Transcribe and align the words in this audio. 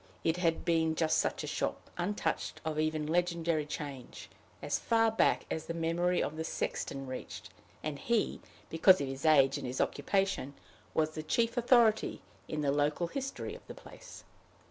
It 0.23 0.37
had 0.37 0.65
been 0.65 0.95
just 0.95 1.19
such 1.19 1.43
a 1.43 1.47
shop, 1.47 1.91
untouched 1.95 2.59
of 2.65 2.79
even 2.79 3.05
legendary 3.05 3.67
change, 3.67 4.31
as 4.59 4.79
far 4.79 5.11
back 5.11 5.45
as 5.51 5.67
the 5.67 5.75
memory 5.75 6.23
of 6.23 6.37
the 6.37 6.43
sexton 6.43 7.05
reached; 7.05 7.51
and 7.83 7.99
he, 7.99 8.41
because 8.71 8.99
of 8.99 9.07
his 9.07 9.27
age 9.27 9.59
and 9.59 9.67
his 9.67 9.79
occupation, 9.79 10.55
was 10.95 11.11
the 11.11 11.21
chief 11.21 11.55
authority 11.55 12.19
in 12.47 12.61
the 12.61 12.71
local 12.71 13.05
history 13.05 13.53
of 13.53 13.61
the 13.67 13.75
place. 13.75 14.23